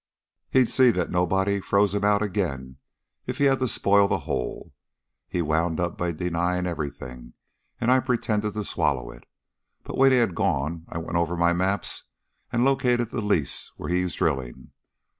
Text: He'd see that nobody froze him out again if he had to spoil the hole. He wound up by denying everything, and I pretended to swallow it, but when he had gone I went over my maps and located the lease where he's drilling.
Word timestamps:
He'd 0.49 0.67
see 0.71 0.89
that 0.89 1.11
nobody 1.11 1.59
froze 1.59 1.93
him 1.93 2.03
out 2.03 2.23
again 2.23 2.77
if 3.27 3.37
he 3.37 3.43
had 3.43 3.59
to 3.59 3.67
spoil 3.67 4.07
the 4.07 4.21
hole. 4.25 4.73
He 5.27 5.43
wound 5.43 5.79
up 5.79 5.95
by 5.95 6.11
denying 6.11 6.65
everything, 6.65 7.33
and 7.79 7.91
I 7.91 7.99
pretended 7.99 8.53
to 8.55 8.63
swallow 8.63 9.11
it, 9.11 9.25
but 9.83 9.99
when 9.99 10.11
he 10.11 10.17
had 10.17 10.33
gone 10.33 10.87
I 10.89 10.97
went 10.97 11.17
over 11.17 11.37
my 11.37 11.53
maps 11.53 12.05
and 12.51 12.65
located 12.65 13.11
the 13.11 13.21
lease 13.21 13.71
where 13.77 13.89
he's 13.89 14.15
drilling. 14.15 14.71